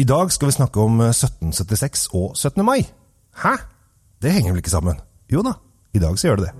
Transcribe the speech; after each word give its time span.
I 0.00 0.04
dag 0.08 0.30
skal 0.32 0.48
vi 0.48 0.54
snakke 0.54 0.80
om 0.80 0.94
1776 1.02 2.06
og 2.16 2.36
17. 2.36 2.64
mai. 2.64 2.86
Hæ? 3.42 3.50
Det 4.22 4.30
henger 4.32 4.54
vel 4.54 4.62
ikke 4.62 4.72
sammen? 4.72 5.00
Jo 5.28 5.42
da, 5.44 5.52
i 5.92 6.00
dag 6.00 6.14
så 6.16 6.28
gjør 6.28 6.38
det 6.40 6.46
det. 6.46 6.54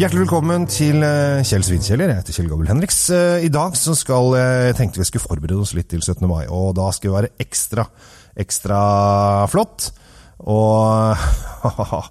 Hjertelig 0.00 0.22
velkommen 0.22 0.64
til 0.66 1.04
eh, 1.04 1.42
Kjell 1.44 1.66
Svinkjeller. 1.66 2.08
Jeg 2.08 2.22
heter 2.22 2.38
Kjell 2.38 2.48
Gabel 2.48 2.70
Henriks. 2.72 3.02
Eh, 3.12 3.44
I 3.44 3.52
dag 3.52 3.76
så 3.76 3.92
skal 3.98 4.32
jeg 4.38 4.78
tenkte 4.80 5.02
vi 5.02 5.10
skulle 5.10 5.26
forberede 5.26 5.60
oss 5.60 5.74
litt 5.76 5.92
til 5.92 6.00
17. 6.00 6.24
mai, 6.30 6.46
og 6.48 6.72
da 6.80 6.88
skal 6.88 7.10
vi 7.10 7.18
være 7.18 7.34
ekstra, 7.44 7.84
ekstra 8.46 8.80
flott. 9.52 9.90
Og 10.38 11.16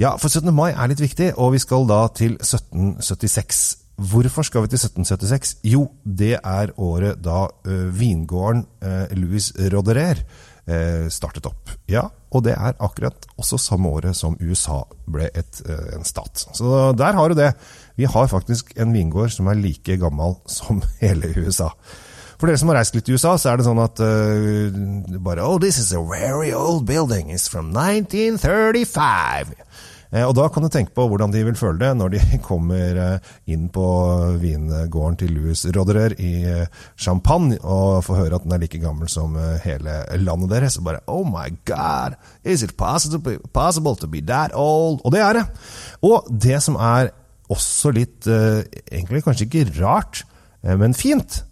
Ja, 0.00 0.14
for 0.16 0.32
17. 0.32 0.48
mai 0.56 0.72
er 0.72 0.88
litt 0.90 1.02
viktig, 1.02 1.34
og 1.36 1.52
vi 1.54 1.60
skal 1.62 1.84
da 1.86 2.06
til 2.16 2.38
1776. 2.40 3.60
Hvorfor 4.02 4.46
skal 4.46 4.64
vi 4.64 4.72
til 4.72 4.80
1776? 4.80 5.58
Jo, 5.68 5.84
det 6.02 6.38
er 6.38 6.72
året 6.80 7.20
da 7.22 7.44
uh, 7.46 7.90
vingården 7.92 8.64
uh, 8.82 9.12
Louis 9.18 9.50
Roderer 9.74 10.22
uh, 10.24 11.06
startet 11.12 11.46
opp. 11.46 11.74
Ja, 11.92 12.06
og 12.32 12.46
det 12.48 12.56
er 12.56 12.78
akkurat 12.80 13.28
også 13.36 13.60
samme 13.60 13.92
året 13.92 14.16
som 14.16 14.38
USA 14.40 14.80
ble 15.04 15.28
et, 15.28 15.60
en 15.68 16.08
stat. 16.08 16.46
Så 16.56 16.94
der 16.96 17.18
har 17.18 17.28
du 17.28 17.36
det. 17.36 17.52
Vi 18.00 18.08
har 18.08 18.32
faktisk 18.32 18.72
en 18.80 18.96
vingård 18.96 19.34
som 19.36 19.52
er 19.52 19.60
like 19.60 19.98
gammel 20.00 20.38
som 20.48 20.80
hele 21.04 21.34
USA. 21.36 21.68
For 22.42 22.50
dere 22.50 22.58
som 22.58 22.72
har 22.72 22.80
reist 22.80 22.96
litt 22.96 23.06
i 23.06 23.14
USA, 23.14 23.36
så 23.38 23.52
er 23.52 23.60
det 23.60 23.64
sånn 23.68 23.78
at 23.78 24.00
uh, 24.02 24.74
bare 25.22 25.44
Oh, 25.46 25.60
this 25.62 25.76
is 25.78 25.92
a 25.94 26.00
very 26.02 26.48
old 26.50 26.82
building. 26.88 27.28
It's 27.30 27.44
from 27.46 27.68
1935. 27.70 29.52
Uh, 30.10 30.24
og 30.24 30.32
da 30.34 30.48
kan 30.50 30.66
du 30.66 30.68
tenke 30.74 30.90
på 30.96 31.04
hvordan 31.06 31.30
de 31.30 31.44
vil 31.46 31.54
føle 31.54 31.78
det 31.78 31.90
når 32.00 32.16
de 32.16 32.22
kommer 32.48 32.98
uh, 32.98 33.36
inn 33.46 33.68
på 33.70 33.84
vingården 34.42 35.20
til 35.20 35.30
Louis 35.36 35.62
Roderer 35.76 36.16
i 36.18 36.32
Champagne 36.98 37.60
og 37.62 38.02
får 38.08 38.18
høre 38.24 38.42
at 38.42 38.48
den 38.48 38.56
er 38.58 38.64
like 38.64 38.82
gammel 38.82 39.06
som 39.06 39.38
hele 39.62 40.00
landet 40.24 40.50
deres. 40.56 40.80
Og 40.82 40.90
bare 40.90 41.04
Oh 41.06 41.22
my 41.22 41.46
God, 41.62 42.18
is 42.42 42.66
it 42.66 42.74
possible, 42.74 43.38
possible 43.54 43.94
to 44.02 44.10
be 44.10 44.24
that 44.34 44.50
old? 44.50 44.98
Og 45.06 45.14
det 45.14 45.22
er 45.22 45.38
det. 45.38 45.46
Og 46.02 46.26
det 46.26 46.58
som 46.66 46.74
er 46.74 47.14
også 47.46 47.94
litt, 47.94 48.26
egentlig 48.26 49.22
kanskje 49.22 49.46
ikke 49.46 49.78
rart, 49.78 50.26
men 50.66 50.98
fint, 50.98 51.44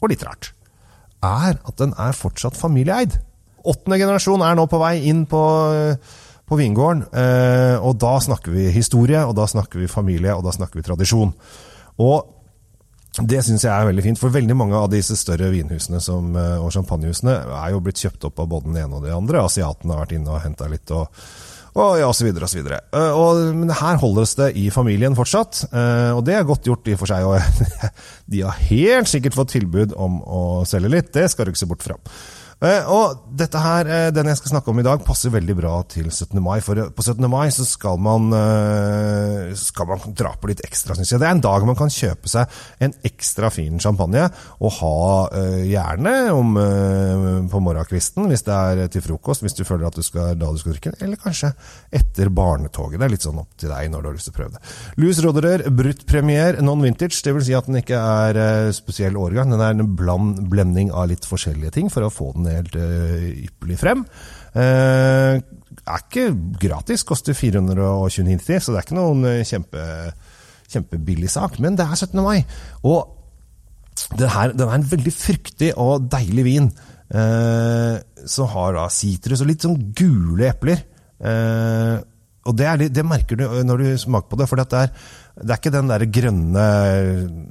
og 0.00 0.12
litt 0.12 0.24
rart, 0.26 0.52
er 1.24 1.58
at 1.58 1.76
den 1.80 1.94
er 2.00 2.16
fortsatt 2.16 2.56
familieeid. 2.58 3.18
Åttende 3.68 4.00
generasjon 4.00 4.42
er 4.44 4.56
nå 4.56 4.64
på 4.70 4.80
vei 4.80 4.94
inn 5.10 5.26
på, 5.28 5.42
på 6.48 6.58
vingården, 6.60 7.04
eh, 7.12 7.76
og 7.76 7.98
da 8.00 8.14
snakker 8.24 8.54
vi 8.56 8.70
historie, 8.72 9.20
og 9.26 9.36
da 9.36 9.46
snakker 9.50 9.82
vi 9.82 9.90
familie, 9.90 10.32
og 10.36 10.46
da 10.46 10.54
snakker 10.56 10.80
vi 10.80 10.86
tradisjon. 10.86 11.34
Og 12.00 12.36
det 13.20 13.42
syns 13.44 13.66
jeg 13.66 13.74
er 13.74 13.88
veldig 13.90 14.06
fint, 14.06 14.20
for 14.22 14.32
veldig 14.32 14.56
mange 14.56 14.78
av 14.78 14.88
disse 14.92 15.18
større 15.18 15.50
vinhusene 15.52 16.00
som, 16.00 16.30
og 16.32 16.70
champagnehusene 16.72 17.34
er 17.58 17.72
jo 17.74 17.80
blitt 17.84 18.00
kjøpt 18.00 18.28
opp 18.30 18.40
av 18.40 18.48
både 18.52 18.70
den 18.70 18.78
ene 18.80 18.96
og 18.96 19.04
den 19.04 19.16
andre. 19.16 19.42
Asiatene 19.44 19.96
har 19.96 20.06
vært 20.06 20.14
inne 20.16 20.32
og 20.32 20.44
henta 20.44 20.70
litt. 20.70 20.88
og 20.94 21.10
og 21.74 22.02
og 22.02 22.14
så 22.16 22.26
videre 22.26 22.46
og 22.46 22.50
så 22.50 22.58
videre. 22.58 22.80
Og, 23.14 23.42
men 23.54 23.70
her 23.70 24.00
holdes 24.02 24.34
det 24.38 24.50
i 24.58 24.68
familien 24.74 25.14
fortsatt, 25.18 25.62
og 26.16 26.24
det 26.26 26.34
er 26.34 26.48
godt 26.48 26.66
gjort 26.66 26.90
i 26.90 26.96
og 26.96 27.02
for 27.02 27.12
seg. 27.12 27.26
Og 27.28 27.86
de 28.32 28.42
har 28.42 28.64
helt 28.72 29.10
sikkert 29.10 29.38
fått 29.38 29.54
tilbud 29.54 29.94
om 29.94 30.18
å 30.24 30.42
selge 30.68 30.90
litt, 30.90 31.12
det 31.14 31.28
skal 31.30 31.46
du 31.46 31.54
ikke 31.54 31.62
se 31.62 31.70
bort 31.70 31.86
fra. 31.86 31.98
Og 32.60 33.22
dette 33.40 33.60
her, 33.62 33.88
den 34.12 34.28
jeg 34.28 34.36
skal 34.36 34.50
snakke 34.52 34.68
om 34.68 34.80
i 34.82 34.84
dag, 34.84 35.00
passer 35.06 35.32
veldig 35.32 35.54
bra 35.56 35.72
til 35.88 36.10
17. 36.12 36.36
mai. 36.44 36.58
For 36.60 36.76
på 36.92 37.04
17. 37.06 37.24
mai 37.32 37.48
så 37.54 37.64
skal 37.64 37.96
man, 38.02 38.28
skal 39.56 39.88
man 39.88 40.12
dra 40.16 40.34
på 40.36 40.50
litt 40.50 40.60
ekstra, 40.66 40.92
syns 40.98 41.14
jeg. 41.14 41.22
Det 41.22 41.28
er 41.28 41.36
en 41.38 41.44
dag 41.44 41.64
man 41.64 41.78
kan 41.78 41.92
kjøpe 41.92 42.28
seg 42.28 42.60
en 42.84 42.92
ekstra 43.08 43.48
fin 43.54 43.80
champagne 43.80 44.26
og 44.60 44.74
ha 44.76 44.92
gjerne 45.64 46.12
om 46.36 46.52
på 47.50 47.62
morgenkvisten 47.64 48.28
hvis 48.28 48.44
det 48.44 48.58
er 48.58 48.92
til 48.92 49.04
frokost, 49.06 49.46
hvis 49.46 49.56
du 49.56 49.64
føler 49.64 49.88
at 49.88 49.96
du 49.96 50.04
skal, 50.04 50.36
da 50.36 50.52
du 50.52 50.60
skal 50.60 50.76
drikke 50.76 50.92
den, 50.92 51.00
eller 51.06 51.20
kanskje 51.22 51.54
etter 51.96 52.28
barnetoget. 52.28 52.98
Det 53.00 53.08
er 53.08 53.14
litt 53.14 53.24
sånn 53.24 53.40
opp 53.40 53.56
til 53.56 53.72
deg 53.72 53.88
når 53.88 54.04
du 54.04 54.10
har 54.10 54.18
lyst 54.18 54.28
til 54.28 54.36
å 54.36 54.38
prøve 54.42 54.58
det. 54.58 54.62
Louis 55.00 55.22
Roderer, 55.24 55.64
brutt 55.80 56.04
premier, 56.10 56.60
non-vintage. 56.60 57.22
Det 57.24 57.34
vil 57.38 57.46
si 57.48 57.56
at 57.56 57.72
den 57.72 57.80
ikke 57.80 57.96
er 57.96 58.70
spesiell 58.76 59.16
årgang. 59.16 59.48
Den 59.54 59.64
er 59.64 59.72
en 59.72 59.96
bland, 59.96 60.44
blending 60.52 60.92
av 60.92 61.08
litt 61.14 61.24
forskjellige 61.24 61.72
ting 61.78 61.88
for 61.92 62.04
å 62.04 62.12
få 62.12 62.34
den 62.36 62.49
helt 62.58 62.76
uh, 62.78 63.30
ypperlig 63.46 63.78
frem. 63.80 64.04
Uh, 64.54 65.38
er 65.80 66.02
ikke 66.02 66.26
gratis, 66.60 67.04
koster 67.06 67.36
429,90, 67.36 68.60
så 68.60 68.74
det 68.74 68.80
er 68.80 68.86
ikke 68.86 68.98
noen 68.98 69.24
kjempe, 69.46 69.86
kjempebillig 70.70 71.30
sak. 71.32 71.58
Men 71.62 71.78
det 71.78 71.86
er 71.86 71.96
17. 71.96 72.20
mai, 72.24 72.42
og 72.82 73.16
den, 74.16 74.28
her, 74.32 74.54
den 74.54 74.68
er 74.68 74.76
en 74.78 74.90
veldig 74.90 75.14
fruktig 75.14 75.72
og 75.80 76.08
deilig 76.12 76.46
vin. 76.46 76.70
Uh, 77.10 77.98
som 78.30 78.46
har 78.52 78.76
da 78.76 78.84
sitrus 78.92 79.40
og 79.42 79.48
litt 79.50 79.64
sånn 79.66 79.78
gule 79.98 80.50
epler. 80.52 80.84
Og 82.48 82.56
det, 82.56 82.66
er, 82.66 82.84
det, 82.88 83.02
merker 83.04 83.36
du 83.36 83.44
når 83.68 83.82
du 83.82 83.88
smaker 84.00 84.30
på 84.30 84.38
det, 84.40 84.46
for 84.48 84.60
det 84.60 84.78
er 84.78 84.92
det 85.40 85.54
er 85.54 85.60
ikke 85.60 85.72
den 85.72 85.88
der 85.88 86.02
grønne 86.12 86.64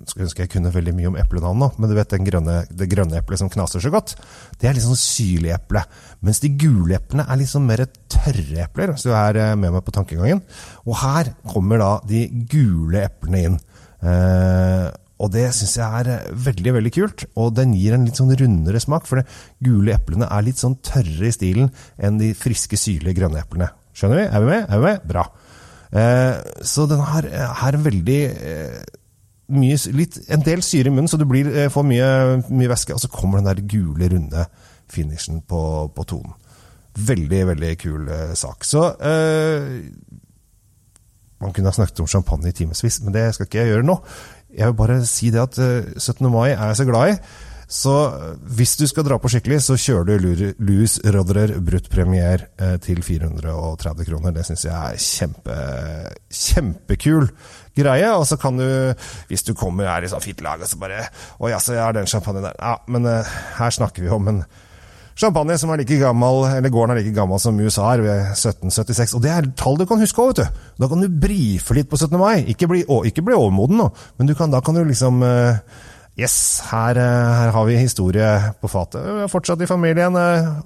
Skulle 0.06 0.28
ønske 0.28 0.44
jeg 0.44 0.52
kunne 0.54 0.72
veldig 0.74 0.94
mye 0.98 1.10
om 1.10 1.18
eplenavn 1.18 1.62
nå, 1.62 1.70
men 1.80 1.90
du 1.90 1.96
vet 1.98 2.14
grønne, 2.28 2.58
det 2.70 2.90
grønne 2.92 3.18
eplet 3.18 3.42
som 3.42 3.50
knaser 3.50 3.82
så 3.82 3.92
godt? 3.94 4.14
Det 4.62 4.70
er 4.70 4.78
litt 4.78 4.86
sånn 4.86 5.00
syrlig 5.00 5.54
eple. 5.56 5.82
Mens 6.26 6.42
de 6.44 6.52
gule 6.60 7.00
eplene 7.00 7.26
er 7.26 7.46
sånn 7.50 7.66
mer 7.66 7.86
tørre 8.12 8.66
epler, 8.66 8.94
hvis 8.94 9.08
du 9.08 9.14
er 9.16 9.40
med 9.58 9.74
meg 9.74 9.86
på 9.88 9.96
tankegangen. 9.96 10.44
Og 10.86 11.00
her 11.02 11.34
kommer 11.50 11.82
da 11.82 11.92
de 12.10 12.28
gule 12.52 13.06
eplene 13.08 13.44
inn. 13.48 13.58
Eh, 14.06 14.90
og 15.20 15.34
det 15.34 15.50
syns 15.56 15.76
jeg 15.80 16.04
er 16.04 16.30
veldig 16.46 16.76
veldig 16.78 16.94
kult, 16.96 17.26
og 17.40 17.56
den 17.58 17.74
gir 17.76 17.96
en 17.96 18.06
litt 18.08 18.20
sånn 18.20 18.36
rundere 18.40 18.80
smak. 18.84 19.10
For 19.10 19.20
de 19.20 19.26
gule 19.66 19.98
eplene 19.98 20.30
er 20.30 20.46
litt 20.46 20.62
sånn 20.62 20.78
tørre 20.86 21.28
i 21.28 21.36
stilen 21.36 21.74
enn 21.98 22.22
de 22.22 22.36
friske, 22.38 22.80
syrlige 22.80 23.24
grønne 23.24 23.42
eplene. 23.42 23.74
Skjønner 24.00 24.22
vi? 24.22 24.26
Er 24.32 24.40
vi 24.40 24.48
med? 24.48 24.64
Er 24.64 24.80
vi 24.80 24.86
med? 24.88 25.06
Bra. 25.10 25.26
Eh, 25.92 26.64
så 26.64 26.86
den 26.88 27.02
har, 27.04 27.28
har 27.60 27.78
veldig 27.84 28.20
eh, 28.30 28.78
mye, 29.52 29.80
litt, 29.98 30.20
en 30.32 30.46
del 30.46 30.64
syre 30.64 30.88
i 30.88 30.94
munnen, 30.94 31.10
så 31.12 31.20
du 31.20 31.26
blir, 31.28 31.50
eh, 31.52 31.72
får 31.74 31.88
mye, 31.90 32.12
mye 32.48 32.72
væske. 32.72 32.96
Og 32.96 33.04
så 33.04 33.12
kommer 33.12 33.42
den 33.42 33.50
der 33.50 33.64
gule, 33.68 34.08
runde 34.14 34.46
finishen 34.90 35.42
på, 35.44 35.62
på 35.96 36.06
tonen. 36.08 36.38
Veldig, 37.00 37.42
veldig 37.52 37.74
kul 37.80 38.08
sak. 38.36 38.66
Så 38.66 38.82
Man 41.40 41.54
kunne 41.56 41.70
ha 41.70 41.72
snakket 41.72 42.02
om 42.04 42.08
champagne 42.12 42.50
i 42.50 42.56
timevis, 42.56 42.98
men 43.00 43.14
det 43.16 43.30
skal 43.36 43.46
ikke 43.48 43.62
jeg 43.62 43.70
gjøre 43.70 43.86
nå. 43.88 43.96
Jeg 44.52 44.68
vil 44.68 44.76
bare 44.76 44.98
si 45.08 45.30
det 45.32 45.40
at 45.40 45.56
17. 45.56 46.26
mai 46.28 46.50
er 46.50 46.66
jeg 46.74 46.80
så 46.82 46.88
glad 46.90 47.14
i. 47.14 47.16
Så 47.70 47.94
hvis 48.58 48.72
du 48.80 48.88
skal 48.90 49.06
dra 49.06 49.20
på 49.22 49.30
skikkelig, 49.30 49.60
så 49.62 49.78
kjører 49.78 50.18
du 50.26 50.54
Louis 50.58 50.96
Roderer 51.06 51.54
brutt 51.62 51.86
premier 51.94 52.48
til 52.82 53.04
430 53.06 54.08
kroner. 54.08 54.34
Det 54.34 54.48
syns 54.48 54.66
jeg 54.66 54.74
er 54.74 55.04
kjempe, 55.04 55.58
kjempekul 56.34 57.30
greie. 57.80 58.14
Og 58.16 58.26
så 58.28 58.38
kan 58.40 58.58
du, 58.60 58.68
hvis 59.30 59.46
du 59.48 59.54
kommer 59.58 59.90
her 59.92 60.06
i 60.06 60.12
sånn 60.12 60.24
fint 60.24 60.42
lag, 60.46 60.62
og 60.62 60.70
så 60.70 60.80
bare 60.80 61.06
Å 61.40 61.52
ja, 61.52 61.60
så 61.62 61.76
jeg 61.76 61.84
har 61.84 61.96
den 61.96 62.10
champagnen 62.10 62.48
der. 62.50 62.58
Ja, 62.60 62.80
men 62.92 63.08
uh, 63.08 63.38
her 63.60 63.76
snakker 63.76 64.06
vi 64.06 64.12
om 64.14 64.28
en 64.32 64.42
champagne 65.20 65.58
som 65.60 65.72
er 65.74 65.82
like 65.82 66.00
gammel, 66.00 66.46
eller 66.48 66.72
gården 66.72 66.96
er 66.96 67.02
like 67.02 67.16
gammel 67.16 67.42
som 67.44 67.60
USA 67.60 67.90
er, 67.94 68.06
ved 68.06 68.22
1776. 68.32 69.16
Og 69.18 69.24
det 69.24 69.34
er 69.36 69.52
tall 69.60 69.80
du 69.80 69.86
kan 69.90 70.02
huske 70.02 70.24
òg, 70.24 70.34
vet 70.34 70.42
du. 70.46 70.66
Da 70.80 70.92
kan 70.92 71.04
du 71.04 71.22
brife 71.28 71.76
litt 71.76 71.92
på 71.92 72.00
17. 72.00 72.16
mai. 72.20 72.46
Ikke 72.54 72.70
bli, 72.72 72.86
å, 72.88 73.02
ikke 73.08 73.26
bli 73.28 73.38
overmoden 73.38 73.84
nå, 73.84 73.90
men 74.20 74.36
kan, 74.40 74.54
da 74.54 74.64
kan 74.64 74.80
du 74.80 74.86
liksom 74.88 75.24
uh, 75.26 75.60
Yes, 76.20 76.36
her, 76.68 76.98
her, 77.00 77.52
har 77.56 77.68
vi 77.70 77.78
historie 77.80 78.28
på 78.60 78.68
fatet. 78.68 79.06
Fortsatt 79.32 79.62
i 79.64 79.70
familien. 79.70 80.18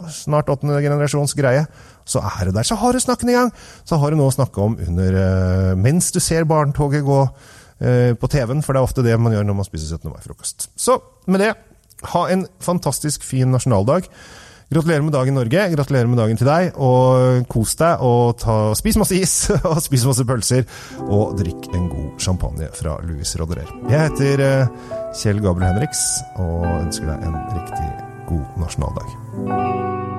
Snart 0.10 0.50
åttende 0.50 0.80
generasjons 0.82 1.36
greie. 1.38 1.68
Så 2.10 2.24
er 2.26 2.50
du 2.50 2.56
der. 2.56 2.66
Så 2.66 2.78
har 2.82 2.96
du 2.96 3.02
snakken 3.04 3.30
i 3.30 3.36
gang! 3.38 3.52
Så 3.86 4.00
har 4.02 4.12
du 4.12 4.18
noe 4.18 4.32
å 4.32 4.34
snakke 4.34 4.64
om 4.64 4.80
under, 4.82 5.20
mens 5.78 6.10
du 6.16 6.18
ser 6.24 6.48
barnetoget 6.50 7.06
gå 7.06 7.20
på 8.18 8.30
TV-en, 8.32 8.64
for 8.66 8.74
det 8.74 8.82
er 8.82 8.88
ofte 8.88 9.06
det 9.06 9.16
man 9.20 9.36
gjør 9.36 9.46
når 9.46 9.60
man 9.60 9.68
spiser 9.68 10.00
17. 10.00 10.10
mai-frokost. 10.10 10.68
Så 10.80 10.98
med 11.30 11.44
det, 11.44 11.54
ha 12.14 12.24
en 12.32 12.48
fantastisk 12.64 13.24
fin 13.28 13.52
nasjonaldag. 13.54 14.10
Gratulerer 14.74 15.06
med 15.06 15.14
dagen, 15.14 15.36
Norge. 15.38 15.68
Gratulerer 15.76 16.10
med 16.10 16.18
dagen 16.18 16.40
til 16.40 16.50
deg. 16.50 16.72
Og 16.82 17.46
kos 17.52 17.76
deg, 17.78 18.02
og 18.02 18.38
ta, 18.42 18.58
spis 18.78 18.98
masse 18.98 19.18
is, 19.18 19.36
og 19.70 19.78
spis 19.86 20.06
masse 20.10 20.26
pølser. 20.26 20.66
Og 21.06 21.36
drikk 21.38 21.70
en 21.74 21.90
god 21.92 22.10
champagne 22.24 22.72
fra 22.74 22.98
Louis 23.06 23.36
Roderer. 23.40 23.70
Jeg 23.92 24.10
heter 24.10 24.48
Kjell 25.14 25.44
Gabriel 25.44 25.76
Henriks 25.76 26.08
og 26.42 26.66
ønsker 26.66 27.12
deg 27.12 27.30
en 27.30 27.38
riktig 27.54 27.92
god 28.32 28.64
nasjonaldag. 28.66 30.13